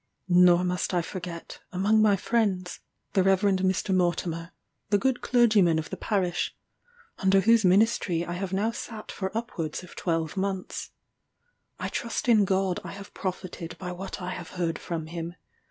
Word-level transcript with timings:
Nor 0.27 0.63
must 0.63 0.95
I 0.95 1.03
forget, 1.03 1.59
among 1.71 2.01
my 2.01 2.15
friends, 2.15 2.79
the 3.13 3.21
Rev. 3.21 3.41
Mr. 3.41 3.93
Mortimer, 3.93 4.51
the 4.89 4.97
good 4.97 5.21
clergyman 5.21 5.77
of 5.77 5.91
the 5.91 5.95
parish, 5.95 6.55
under 7.19 7.41
whose 7.41 7.63
ministry 7.63 8.25
I 8.25 8.33
have 8.33 8.51
now 8.51 8.71
sat 8.71 9.11
for 9.11 9.29
upwards 9.37 9.83
of 9.83 9.95
twelve 9.95 10.35
months. 10.35 10.89
I 11.79 11.87
trust 11.87 12.27
in 12.27 12.45
God 12.45 12.79
I 12.83 12.93
have 12.93 13.13
profited 13.13 13.77
by 13.77 13.91
what 13.91 14.19
I 14.19 14.31
have 14.31 14.49
heard 14.57 14.79
from 14.79 15.05
him. 15.05 15.35